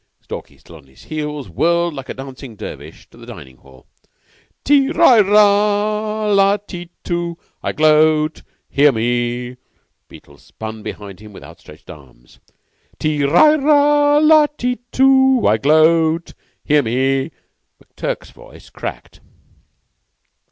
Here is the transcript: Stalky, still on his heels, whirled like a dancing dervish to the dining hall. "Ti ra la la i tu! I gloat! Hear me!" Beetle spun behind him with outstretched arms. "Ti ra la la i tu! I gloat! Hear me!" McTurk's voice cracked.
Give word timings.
Stalky, 0.21 0.57
still 0.57 0.77
on 0.77 0.87
his 0.87 1.03
heels, 1.03 1.47
whirled 1.47 1.93
like 1.93 2.09
a 2.09 2.15
dancing 2.15 2.55
dervish 2.55 3.07
to 3.11 3.19
the 3.19 3.25
dining 3.27 3.57
hall. 3.57 3.85
"Ti 4.63 4.89
ra 4.89 5.17
la 5.17 6.25
la 6.31 6.57
i 6.73 6.89
tu! 7.03 7.37
I 7.61 7.71
gloat! 7.71 8.41
Hear 8.71 8.91
me!" 8.91 9.57
Beetle 10.07 10.39
spun 10.39 10.81
behind 10.81 11.19
him 11.19 11.33
with 11.33 11.43
outstretched 11.43 11.91
arms. 11.91 12.39
"Ti 12.97 13.25
ra 13.25 13.53
la 13.59 14.17
la 14.17 14.47
i 14.63 14.77
tu! 14.91 15.45
I 15.45 15.57
gloat! 15.57 16.33
Hear 16.65 16.81
me!" 16.81 17.29
McTurk's 17.79 18.31
voice 18.31 18.71
cracked. 18.71 19.19